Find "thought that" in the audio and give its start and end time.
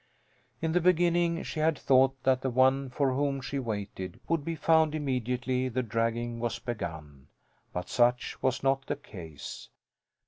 1.77-2.41